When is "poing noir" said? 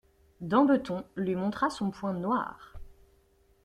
1.91-2.73